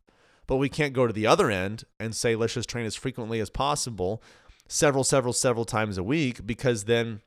But 0.47 0.57
we 0.57 0.69
can't 0.69 0.93
go 0.93 1.07
to 1.07 1.13
the 1.13 1.27
other 1.27 1.51
end 1.51 1.83
and 1.99 2.15
say, 2.15 2.35
let's 2.35 2.55
just 2.55 2.69
train 2.69 2.85
as 2.85 2.95
frequently 2.95 3.39
as 3.39 3.49
possible, 3.49 4.23
several, 4.67 5.03
several, 5.03 5.33
several 5.33 5.65
times 5.65 5.97
a 5.97 6.03
week, 6.03 6.45
because 6.45 6.85
then 6.85 7.21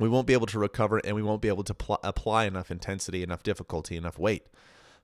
we 0.00 0.08
won't 0.08 0.26
be 0.26 0.32
able 0.32 0.46
to 0.46 0.58
recover 0.58 0.98
and 1.04 1.14
we 1.14 1.22
won't 1.22 1.42
be 1.42 1.48
able 1.48 1.62
to 1.62 1.74
pl- 1.74 2.00
apply 2.02 2.46
enough 2.46 2.70
intensity, 2.70 3.22
enough 3.22 3.42
difficulty, 3.42 3.96
enough 3.96 4.18
weight. 4.18 4.46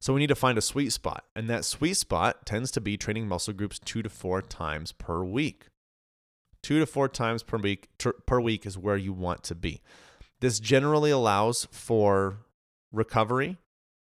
So 0.00 0.14
we 0.14 0.20
need 0.20 0.28
to 0.28 0.34
find 0.34 0.56
a 0.56 0.62
sweet 0.62 0.90
spot. 0.90 1.24
And 1.36 1.48
that 1.48 1.64
sweet 1.64 1.94
spot 1.94 2.46
tends 2.46 2.70
to 2.72 2.80
be 2.80 2.96
training 2.96 3.28
muscle 3.28 3.54
groups 3.54 3.78
two 3.78 4.02
to 4.02 4.08
four 4.08 4.40
times 4.40 4.92
per 4.92 5.22
week. 5.22 5.66
Two 6.62 6.78
to 6.78 6.86
four 6.86 7.08
times 7.08 7.42
per 7.42 7.58
week 7.58 7.88
per 7.98 8.40
week 8.40 8.66
is 8.66 8.78
where 8.78 8.96
you 8.96 9.12
want 9.12 9.42
to 9.44 9.54
be. 9.54 9.82
This 10.40 10.60
generally 10.60 11.10
allows 11.10 11.68
for 11.70 12.38
recovery, 12.90 13.58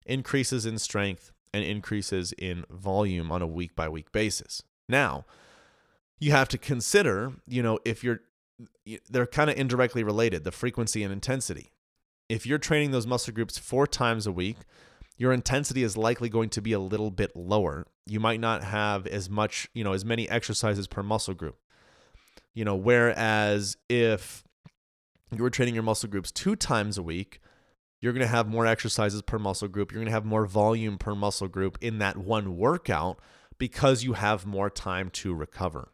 increases 0.06 0.64
in 0.64 0.78
strength, 0.78 1.32
and 1.52 1.64
increases 1.64 2.32
in 2.38 2.64
volume 2.70 3.32
on 3.32 3.42
a 3.42 3.46
week 3.46 3.74
by 3.74 3.88
week 3.88 4.12
basis. 4.12 4.62
Now, 4.88 5.24
you 6.18 6.30
have 6.30 6.48
to 6.50 6.58
consider, 6.58 7.32
you 7.46 7.62
know, 7.62 7.78
if 7.84 8.04
you're 8.04 8.20
they're 9.08 9.26
kind 9.26 9.50
of 9.50 9.56
indirectly 9.56 10.02
related, 10.02 10.44
the 10.44 10.52
frequency 10.52 11.02
and 11.02 11.12
intensity. 11.12 11.72
If 12.28 12.46
you're 12.46 12.58
training 12.58 12.90
those 12.92 13.06
muscle 13.06 13.34
groups 13.34 13.58
4 13.58 13.86
times 13.86 14.26
a 14.26 14.32
week, 14.32 14.56
your 15.18 15.32
intensity 15.32 15.82
is 15.82 15.96
likely 15.96 16.28
going 16.28 16.48
to 16.50 16.62
be 16.62 16.72
a 16.72 16.78
little 16.78 17.10
bit 17.10 17.36
lower. 17.36 17.86
You 18.06 18.18
might 18.18 18.40
not 18.40 18.64
have 18.64 19.06
as 19.06 19.28
much, 19.28 19.68
you 19.74 19.84
know, 19.84 19.92
as 19.92 20.04
many 20.04 20.28
exercises 20.28 20.86
per 20.86 21.02
muscle 21.02 21.34
group. 21.34 21.58
You 22.54 22.64
know, 22.64 22.74
whereas 22.74 23.76
if 23.88 24.42
you 25.30 25.42
were 25.42 25.50
training 25.50 25.74
your 25.74 25.84
muscle 25.84 26.08
groups 26.08 26.32
2 26.32 26.56
times 26.56 26.98
a 26.98 27.02
week, 27.02 27.40
you're 28.00 28.12
going 28.12 28.26
to 28.26 28.26
have 28.26 28.48
more 28.48 28.66
exercises 28.66 29.22
per 29.22 29.38
muscle 29.38 29.68
group. 29.68 29.92
You're 29.92 30.00
going 30.00 30.06
to 30.06 30.12
have 30.12 30.24
more 30.24 30.44
volume 30.44 30.98
per 30.98 31.14
muscle 31.14 31.48
group 31.48 31.78
in 31.80 31.98
that 31.98 32.16
one 32.16 32.56
workout 32.56 33.20
because 33.58 34.02
you 34.02 34.14
have 34.14 34.44
more 34.44 34.70
time 34.70 35.08
to 35.10 35.32
recover. 35.32 35.91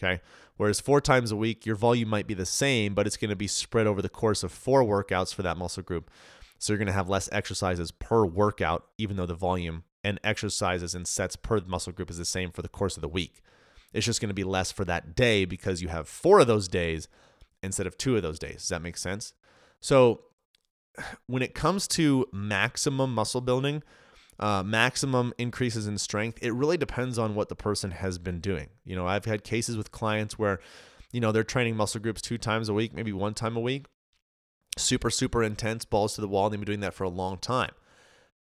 Okay. 0.00 0.20
Whereas 0.56 0.80
four 0.80 1.00
times 1.00 1.30
a 1.30 1.36
week, 1.36 1.66
your 1.66 1.76
volume 1.76 2.08
might 2.08 2.26
be 2.26 2.34
the 2.34 2.46
same, 2.46 2.94
but 2.94 3.06
it's 3.06 3.16
going 3.16 3.30
to 3.30 3.36
be 3.36 3.46
spread 3.46 3.86
over 3.86 4.02
the 4.02 4.08
course 4.08 4.42
of 4.42 4.52
four 4.52 4.84
workouts 4.84 5.34
for 5.34 5.42
that 5.42 5.56
muscle 5.56 5.82
group. 5.82 6.10
So 6.58 6.72
you're 6.72 6.78
going 6.78 6.86
to 6.86 6.92
have 6.92 7.08
less 7.08 7.28
exercises 7.32 7.90
per 7.92 8.24
workout, 8.24 8.86
even 8.98 9.16
though 9.16 9.26
the 9.26 9.34
volume 9.34 9.84
and 10.02 10.18
exercises 10.24 10.94
and 10.94 11.06
sets 11.06 11.36
per 11.36 11.60
muscle 11.66 11.92
group 11.92 12.10
is 12.10 12.18
the 12.18 12.24
same 12.24 12.50
for 12.50 12.62
the 12.62 12.68
course 12.68 12.96
of 12.96 13.00
the 13.00 13.08
week. 13.08 13.40
It's 13.92 14.06
just 14.06 14.20
going 14.20 14.28
to 14.28 14.34
be 14.34 14.44
less 14.44 14.70
for 14.72 14.84
that 14.84 15.14
day 15.14 15.44
because 15.44 15.82
you 15.82 15.88
have 15.88 16.08
four 16.08 16.40
of 16.40 16.46
those 16.46 16.68
days 16.68 17.08
instead 17.62 17.86
of 17.86 17.96
two 17.96 18.16
of 18.16 18.22
those 18.22 18.38
days. 18.38 18.56
Does 18.56 18.68
that 18.68 18.82
make 18.82 18.96
sense? 18.96 19.34
So 19.80 20.22
when 21.26 21.42
it 21.42 21.54
comes 21.54 21.88
to 21.88 22.26
maximum 22.32 23.14
muscle 23.14 23.40
building, 23.40 23.82
uh, 24.38 24.62
maximum 24.64 25.32
increases 25.38 25.86
in 25.86 25.98
strength, 25.98 26.38
it 26.42 26.52
really 26.52 26.76
depends 26.76 27.18
on 27.18 27.34
what 27.34 27.48
the 27.48 27.56
person 27.56 27.90
has 27.90 28.18
been 28.18 28.40
doing. 28.40 28.68
You 28.84 28.96
know, 28.96 29.06
I've 29.06 29.24
had 29.24 29.42
cases 29.44 29.76
with 29.76 29.90
clients 29.90 30.38
where, 30.38 30.60
you 31.12 31.20
know, 31.20 31.32
they're 31.32 31.44
training 31.44 31.76
muscle 31.76 32.00
groups 32.00 32.22
two 32.22 32.38
times 32.38 32.68
a 32.68 32.74
week, 32.74 32.94
maybe 32.94 33.12
one 33.12 33.34
time 33.34 33.56
a 33.56 33.60
week, 33.60 33.86
super, 34.76 35.10
super 35.10 35.42
intense, 35.42 35.84
balls 35.84 36.14
to 36.14 36.20
the 36.20 36.28
wall. 36.28 36.46
And 36.46 36.52
they've 36.52 36.60
been 36.60 36.66
doing 36.66 36.80
that 36.80 36.94
for 36.94 37.04
a 37.04 37.08
long 37.08 37.38
time. 37.38 37.72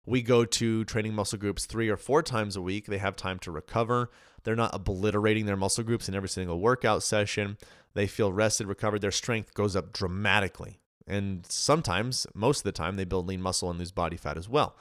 We 0.07 0.21
go 0.21 0.45
to 0.45 0.85
training 0.85 1.15
muscle 1.15 1.39
groups 1.39 1.65
three 1.65 1.89
or 1.89 1.97
four 1.97 2.23
times 2.23 2.57
a 2.57 2.63
week. 2.63 2.87
They 2.87 2.99
have 2.99 3.17
time 3.17 3.39
to 3.41 3.51
recover. 3.51 4.11
They're 4.43 4.55
not 4.57 4.75
obliterating 4.75 5.47
their 5.47 5.57
muscle 5.57 5.85
groups 5.85 6.09
in 6.09 6.15
every 6.15 6.29
single 6.29 6.61
workout 6.61 7.03
session. 7.03 7.57
They 7.95 8.07
feel 8.07 8.33
rested, 8.33 8.67
recovered. 8.67 9.01
Their 9.01 9.11
strength 9.11 9.55
goes 9.55 9.75
up 9.75 9.93
dramatically. 9.93 10.81
And 11.07 11.47
sometimes, 11.49 12.27
most 12.35 12.59
of 12.59 12.65
the 12.65 12.73
time, 12.73 12.97
they 12.97 13.05
build 13.05 13.29
lean 13.29 13.41
muscle 13.41 13.71
and 13.71 13.79
lose 13.79 13.93
body 13.93 14.17
fat 14.17 14.37
as 14.37 14.49
well. 14.49 14.77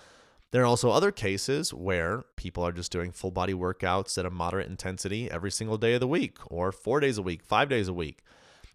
There 0.53 0.61
are 0.61 0.67
also 0.67 0.91
other 0.91 1.11
cases 1.11 1.73
where 1.73 2.25
people 2.35 2.63
are 2.63 2.71
just 2.71 2.91
doing 2.91 3.11
full 3.11 3.31
body 3.31 3.55
workouts 3.55 4.19
at 4.19 4.25
a 4.27 4.29
moderate 4.29 4.69
intensity 4.69 5.29
every 5.31 5.49
single 5.49 5.79
day 5.79 5.95
of 5.95 5.99
the 5.99 6.07
week, 6.07 6.37
or 6.45 6.71
four 6.71 6.99
days 6.99 7.17
a 7.17 7.23
week, 7.23 7.41
five 7.43 7.69
days 7.69 7.87
a 7.87 7.93
week. 7.93 8.21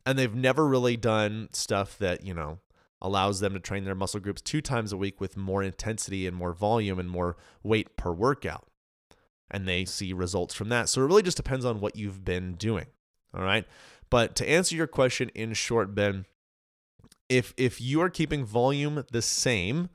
And 0.04 0.18
they've 0.18 0.34
never 0.34 0.66
really 0.66 0.96
done 0.96 1.48
stuff 1.52 1.96
that, 1.98 2.24
you 2.24 2.34
know, 2.34 2.58
allows 3.00 3.38
them 3.38 3.52
to 3.52 3.60
train 3.60 3.84
their 3.84 3.94
muscle 3.94 4.18
groups 4.18 4.42
two 4.42 4.60
times 4.60 4.92
a 4.92 4.96
week 4.96 5.20
with 5.20 5.36
more 5.36 5.62
intensity 5.62 6.26
and 6.26 6.36
more 6.36 6.52
volume 6.52 6.98
and 6.98 7.08
more 7.08 7.36
weight 7.62 7.96
per 7.96 8.10
workout. 8.10 8.66
And 9.48 9.68
they 9.68 9.84
see 9.84 10.12
results 10.12 10.54
from 10.54 10.70
that. 10.70 10.88
So 10.88 11.00
it 11.00 11.06
really 11.06 11.22
just 11.22 11.36
depends 11.36 11.64
on 11.64 11.80
what 11.80 11.94
you've 11.94 12.24
been 12.24 12.54
doing. 12.54 12.86
All 13.32 13.44
right. 13.44 13.64
But 14.10 14.34
to 14.34 14.50
answer 14.50 14.74
your 14.74 14.88
question 14.88 15.30
in 15.32 15.52
short, 15.52 15.94
Ben, 15.94 16.26
if 17.28 17.54
if 17.56 17.80
you 17.80 18.00
are 18.00 18.10
keeping 18.10 18.44
volume 18.44 19.04
the 19.12 19.22
same, 19.22 19.90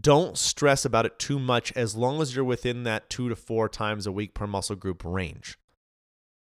don't 0.00 0.36
stress 0.36 0.84
about 0.84 1.06
it 1.06 1.18
too 1.18 1.38
much 1.38 1.72
as 1.76 1.94
long 1.94 2.20
as 2.20 2.34
you're 2.34 2.44
within 2.44 2.82
that 2.84 3.08
2 3.10 3.28
to 3.28 3.36
4 3.36 3.68
times 3.68 4.06
a 4.06 4.12
week 4.12 4.34
per 4.34 4.46
muscle 4.46 4.76
group 4.76 5.02
range. 5.04 5.58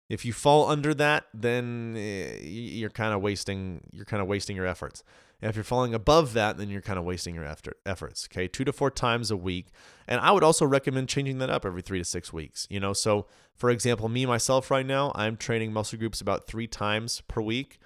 If 0.08 0.24
you 0.24 0.32
fall 0.32 0.68
under 0.68 0.94
that, 0.94 1.24
then 1.32 1.94
eh, 1.96 2.38
you're 2.42 2.90
kind 2.90 3.14
of 3.14 3.22
wasting 3.22 3.80
you're 3.90 4.04
kind 4.04 4.22
of 4.22 4.28
wasting 4.28 4.54
your 4.56 4.66
efforts. 4.66 5.02
And 5.40 5.50
if 5.50 5.56
you're 5.56 5.64
falling 5.64 5.92
above 5.92 6.32
that, 6.34 6.56
then 6.56 6.70
you're 6.70 6.80
kind 6.80 6.98
of 6.98 7.04
wasting 7.04 7.34
your 7.34 7.44
efforts. 7.86 8.28
Okay, 8.30 8.46
two 8.46 8.64
to 8.64 8.72
four 8.72 8.90
times 8.90 9.30
a 9.30 9.36
week, 9.36 9.68
and 10.06 10.20
I 10.20 10.30
would 10.30 10.44
also 10.44 10.64
recommend 10.64 11.08
changing 11.08 11.38
that 11.38 11.50
up 11.50 11.66
every 11.66 11.82
three 11.82 11.98
to 11.98 12.04
six 12.04 12.32
weeks. 12.32 12.66
You 12.70 12.80
know, 12.80 12.92
so 12.92 13.26
for 13.54 13.70
example, 13.70 14.08
me 14.08 14.26
myself 14.26 14.70
right 14.70 14.86
now, 14.86 15.12
I'm 15.14 15.36
training 15.36 15.72
muscle 15.72 15.98
groups 15.98 16.20
about 16.20 16.46
three 16.46 16.66
times 16.66 17.22
per 17.26 17.40
week 17.40 17.78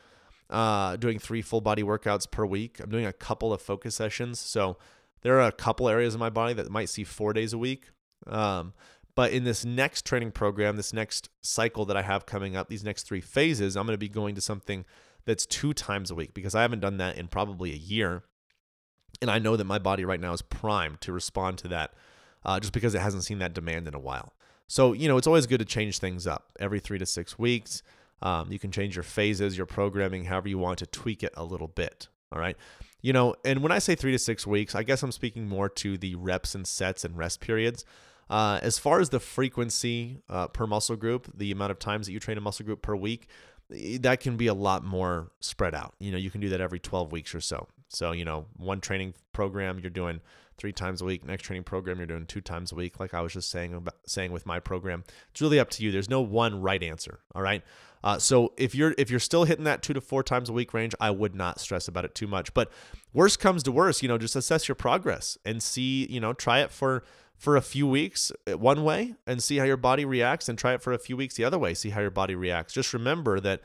uh, 0.51 0.97
doing 0.97 1.19
three 1.19 1.43
full 1.43 1.61
body 1.61 1.83
workouts 1.83 2.31
per 2.31 2.47
week. 2.47 2.81
I'm 2.81 2.91
doing 2.91 3.07
a 3.07 3.13
couple 3.13 3.53
of 3.53 3.61
focus 3.61 3.95
sessions. 3.95 4.39
So 4.39 4.77
there 5.23 5.41
are 5.41 5.49
a 5.49 5.53
couple 5.53 5.89
areas 5.89 6.15
of 6.15 6.21
my 6.21 6.31
body 6.31 6.55
that 6.55 6.71
might 6.71 6.89
see 6.89 7.05
four 7.05 7.33
days 7.33 7.53
a 7.53 7.59
week. 7.59 7.91
Um, 8.27 8.73
but 9.15 9.33
in 9.33 9.45
this 9.45 9.65
next 9.65 10.05
training 10.05 10.31
program, 10.31 10.77
this 10.77 10.93
next 10.93 11.29
cycle 11.41 11.85
that 11.87 11.97
I 11.97 12.03
have 12.03 12.25
coming 12.25 12.57
up, 12.57 12.69
these 12.69 12.85
next 12.85 13.05
three 13.05 13.21
phases, 13.21 13.77
I'm 13.77 13.85
going 13.85 13.95
to 13.95 13.99
be 13.99 14.09
going 14.09 14.35
to 14.37 14.41
something 14.41 14.85
that's 15.25 15.45
two 15.45 15.75
times 15.75 16.11
a 16.11 16.15
week 16.15 16.35
because 16.35 16.55
I 16.55 16.63
haven't 16.63 16.81
done 16.81 16.99
that 16.99 17.19
in 17.19 17.29
probably 17.29 17.73
a 17.73 17.77
year. 17.77 18.23
And 19.21 19.31
I 19.31 19.39
know 19.39 19.57
that 19.57 19.65
my 19.65 19.79
body 19.79 20.05
right 20.05 20.21
now 20.21 20.33
is 20.33 20.43
primed 20.43 21.01
to 21.01 21.13
respond 21.13 21.59
to 21.59 21.69
that 21.69 21.95
uh, 22.45 22.61
just 22.61 22.73
because 22.73 22.95
it 22.95 23.01
hasn't 23.01 23.25
seen 23.25 23.41
that 23.41 23.55
demand 23.55 23.89
in 23.89 23.95
a 23.95 23.99
while. 23.99 24.35
So, 24.69 24.93
you 24.93 25.09
know, 25.09 25.17
it's 25.17 25.27
always 25.27 25.47
good 25.47 25.59
to 25.59 25.65
change 25.65 25.99
things 25.99 26.27
up 26.27 26.53
every 26.61 26.79
three 26.79 26.99
to 26.99 27.07
six 27.07 27.39
weeks. 27.39 27.83
Um, 28.23 28.53
you 28.53 28.59
can 28.59 28.71
change 28.71 28.97
your 28.97 29.03
phases, 29.03 29.57
your 29.57 29.67
programming, 29.67 30.27
however 30.27 30.49
you 30.49 30.59
want 30.59 30.79
to 30.79 30.87
tweak 30.87 31.23
it 31.23 31.33
a 31.37 31.45
little 31.45 31.69
bit. 31.69 32.09
All 32.33 32.39
right. 32.39 32.57
You 33.01 33.13
know, 33.13 33.35
and 33.45 33.63
when 33.63 33.73
I 33.73 33.79
say 33.79 33.95
three 33.95 34.13
to 34.13 34.19
six 34.19 34.47
weeks, 34.47 34.75
I 34.75 34.83
guess 34.83 35.03
I'm 35.03 35.13
speaking 35.13 35.49
more 35.49 35.69
to 35.71 35.97
the 35.97 36.15
reps 36.17 36.55
and 36.55 36.67
sets 36.67 37.05
and 37.05 37.17
rest 37.17 37.41
periods. 37.41 37.85
Uh, 38.29 38.59
as 38.63 38.79
far 38.79 39.01
as 39.01 39.09
the 39.09 39.21
frequency 39.21 40.19
uh, 40.29 40.49
per 40.49 40.67
muscle 40.67 40.97
group, 40.97 41.31
the 41.35 41.51
amount 41.51 41.71
of 41.71 41.79
times 41.79 42.07
that 42.07 42.13
you 42.13 42.21
train 42.21 42.37
a 42.37 42.41
muscle 42.41 42.67
group 42.67 42.83
per 42.83 42.95
week, 42.95 43.29
that 43.71 44.21
can 44.21 44.37
be 44.37 44.47
a 44.47 44.55
lot 44.55 44.85
more 44.85 45.31
spread 45.41 45.75
out. 45.75 45.95
You 45.99 46.13
know, 46.13 46.19
you 46.19 46.31
can 46.31 46.41
do 46.41 46.49
that 46.51 46.61
every 46.61 46.79
12 46.79 47.13
weeks 47.13 47.35
or 47.35 47.41
so. 47.41 47.69
So, 47.89 48.13
you 48.13 48.25
know, 48.25 48.47
one 48.57 48.81
training 48.81 49.15
program 49.33 49.79
you're 49.79 49.91
doing 49.91 50.21
three 50.59 50.73
times 50.73 51.01
a 51.01 51.05
week. 51.05 51.25
Next 51.25 51.45
training 51.45 51.65
program 51.65 51.99
you're 51.99 52.07
doing 52.07 52.27
two 52.27 52.41
times 52.41 52.73
a 52.73 52.75
week. 52.75 53.01
Like 53.01 53.15
I 53.15 53.21
was 53.21 53.33
just 53.33 53.51
saying 53.51 53.75
about 53.75 53.97
saying 54.07 54.33
with 54.33 54.45
my 54.45 54.61
program, 54.61 55.05
it's 55.31 55.41
really 55.41 55.59
up 55.59 55.71
to 55.71 55.83
you. 55.83 55.91
There's 55.91 56.11
no 56.11 56.21
one 56.21 56.61
right 56.61 56.83
answer. 56.83 57.21
All 57.35 57.43
right. 57.43 57.63
Uh, 58.05 58.19
so 58.19 58.53
if 58.57 58.75
you're 58.75 58.95
if 58.99 59.11
you're 59.11 59.21
still 59.21 59.45
hitting 59.45 59.65
that 59.65 59.83
two 59.83 59.93
to 59.93 60.01
four 60.01 60.23
times 60.23 60.49
a 60.49 60.53
week 60.53 60.73
range, 60.75 60.95
I 61.01 61.11
would 61.11 61.35
not 61.35 61.61
stress 61.61 61.89
about 61.89 62.05
it 62.05 62.15
too 62.15 62.27
much. 62.27 62.55
But 62.55 62.71
worst 63.13 63.41
comes 63.41 63.63
to 63.65 63.73
worst, 63.73 64.03
you 64.03 64.09
know, 64.09 64.19
just 64.19 64.37
assess 64.37 64.69
your 64.69 64.77
progress 64.77 65.39
and 65.45 65.63
see, 65.63 66.07
you 66.09 66.21
know, 66.21 66.33
try 66.33 66.61
it 66.61 66.71
for 66.71 67.03
for 67.37 67.57
a 67.57 67.63
few 67.63 67.87
weeks 67.87 68.33
uh, 68.51 68.59
one 68.59 68.83
way 68.83 69.15
and 69.27 69.43
see 69.43 69.59
how 69.59 69.65
your 69.65 69.77
body 69.77 70.05
reacts, 70.05 70.49
and 70.49 70.59
try 70.59 70.75
it 70.75 70.83
for 70.83 70.93
a 70.93 70.99
few 70.99 71.17
weeks 71.17 71.35
the 71.35 71.45
other 71.45 71.59
way, 71.59 71.75
see 71.75 71.91
how 71.91 72.01
your 72.01 72.11
body 72.11 72.35
reacts. 72.35 72.73
Just 72.75 72.93
remember 72.93 73.41
that 73.41 73.61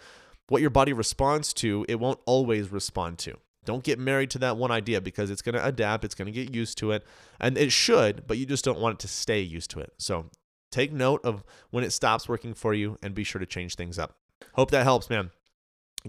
what 0.47 0.62
your 0.62 0.69
body 0.69 0.93
responds 0.93 1.53
to, 1.53 1.85
it 1.88 2.00
won't 2.00 2.19
always 2.25 2.71
respond 2.71 3.17
to. 3.17 3.38
Don't 3.65 3.84
get 3.84 4.00
married 4.00 4.29
to 4.32 4.39
that 4.39 4.58
one 4.58 4.72
idea 4.72 5.01
because 5.01 5.29
it's 5.29 5.41
going 5.41 5.55
to 5.55 5.65
adapt, 5.65 6.03
it's 6.03 6.15
going 6.15 6.25
to 6.25 6.32
get 6.32 6.53
used 6.53 6.77
to 6.79 6.91
it, 6.91 7.03
and 7.39 7.58
it 7.58 7.72
should, 7.72 8.27
but 8.27 8.38
you 8.38 8.46
just 8.46 8.65
don't 8.65 8.79
want 8.79 8.96
it 8.96 9.00
to 9.00 9.08
stay 9.08 9.41
used 9.41 9.72
to 9.72 9.79
it. 9.79 9.93
So 9.98 10.25
take 10.72 10.91
note 10.91 11.22
of 11.24 11.43
when 11.70 11.84
it 11.84 11.91
stops 11.91 12.27
working 12.27 12.53
for 12.53 12.74
you 12.74 12.98
and 13.01 13.15
be 13.15 13.24
sure 13.24 13.39
to 13.39 13.46
change 13.46 13.75
things 13.75 13.98
up. 14.00 14.15
Hope 14.53 14.72
that 14.72 14.84
helps, 14.84 15.10
man. 15.10 15.32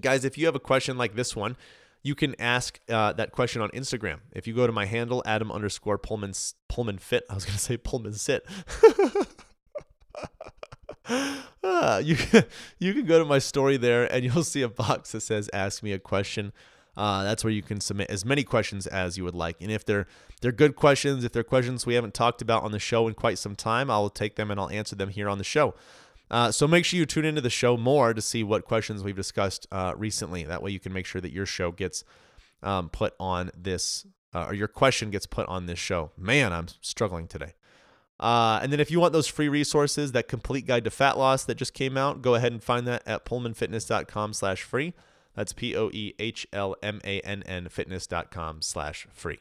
Guys, 0.00 0.24
if 0.24 0.36
you 0.36 0.46
have 0.46 0.56
a 0.56 0.60
question 0.60 0.98
like 0.98 1.14
this 1.14 1.36
one, 1.36 1.56
you 2.04 2.14
can 2.14 2.38
ask 2.38 2.78
uh, 2.88 3.12
that 3.14 3.32
question 3.32 3.62
on 3.62 3.70
Instagram. 3.70 4.20
If 4.32 4.46
you 4.46 4.54
go 4.54 4.66
to 4.66 4.72
my 4.72 4.84
handle, 4.84 5.22
Adam 5.24 5.50
underscore 5.50 5.98
Poehlmann 5.98 6.54
Poehlmann 6.70 7.00
Fit, 7.00 7.24
I 7.30 7.34
was 7.34 7.44
gonna 7.44 7.58
say 7.58 7.76
Poehlmann 7.76 8.14
Sit. 8.14 8.46
uh, 11.62 12.00
you 12.04 12.16
you 12.78 12.92
can 12.92 13.06
go 13.06 13.18
to 13.18 13.24
my 13.24 13.38
story 13.38 13.76
there 13.76 14.12
and 14.12 14.24
you'll 14.24 14.44
see 14.44 14.62
a 14.62 14.68
box 14.68 15.12
that 15.12 15.22
says 15.22 15.48
"Ask 15.52 15.82
me 15.82 15.92
a 15.92 15.98
question." 15.98 16.52
Uh, 16.96 17.24
that's 17.24 17.42
where 17.42 17.52
you 17.52 17.62
can 17.62 17.80
submit 17.80 18.08
as 18.10 18.24
many 18.24 18.44
questions 18.44 18.86
as 18.86 19.16
you 19.18 19.24
would 19.24 19.34
like, 19.34 19.56
and 19.60 19.70
if 19.70 19.84
they're 19.84 20.06
they're 20.40 20.52
good 20.52 20.76
questions, 20.76 21.24
if 21.24 21.32
they're 21.32 21.42
questions 21.42 21.86
we 21.86 21.94
haven't 21.94 22.14
talked 22.14 22.42
about 22.42 22.62
on 22.62 22.72
the 22.72 22.78
show 22.78 23.08
in 23.08 23.14
quite 23.14 23.38
some 23.38 23.56
time, 23.56 23.90
I'll 23.90 24.10
take 24.10 24.36
them 24.36 24.50
and 24.50 24.60
I'll 24.60 24.70
answer 24.70 24.94
them 24.94 25.08
here 25.08 25.28
on 25.28 25.38
the 25.38 25.44
show. 25.44 25.74
Uh, 26.30 26.50
so 26.50 26.66
make 26.66 26.84
sure 26.84 26.98
you 26.98 27.06
tune 27.06 27.24
into 27.24 27.40
the 27.40 27.50
show 27.50 27.76
more 27.76 28.14
to 28.14 28.20
see 28.20 28.42
what 28.42 28.64
questions 28.64 29.02
we've 29.02 29.16
discussed 29.16 29.66
uh, 29.70 29.94
recently. 29.96 30.44
That 30.44 30.62
way 30.62 30.70
you 30.70 30.80
can 30.80 30.92
make 30.92 31.06
sure 31.06 31.20
that 31.20 31.32
your 31.32 31.46
show 31.46 31.70
gets 31.70 32.04
um, 32.62 32.88
put 32.88 33.14
on 33.20 33.50
this, 33.56 34.06
uh, 34.34 34.46
or 34.48 34.54
your 34.54 34.68
question 34.68 35.10
gets 35.10 35.26
put 35.26 35.46
on 35.48 35.66
this 35.66 35.78
show. 35.78 36.10
Man, 36.16 36.52
I'm 36.52 36.66
struggling 36.80 37.28
today. 37.28 37.54
Uh, 38.18 38.60
and 38.62 38.72
then 38.72 38.80
if 38.80 38.90
you 38.90 39.00
want 39.00 39.12
those 39.12 39.26
free 39.26 39.48
resources, 39.48 40.12
that 40.12 40.28
complete 40.28 40.66
guide 40.66 40.84
to 40.84 40.90
fat 40.90 41.18
loss 41.18 41.44
that 41.44 41.56
just 41.56 41.74
came 41.74 41.96
out, 41.96 42.22
go 42.22 42.34
ahead 42.34 42.52
and 42.52 42.62
find 42.62 42.86
that 42.86 43.02
at 43.06 43.24
poehlmannfitness.com 43.24 44.32
slash 44.32 44.62
free. 44.62 44.94
That's 45.34 45.52
P-O-E-H-L-M-A-N-N 45.52 46.18
fitness.com 47.68 48.62
slash 48.62 49.06
free. 49.12 49.40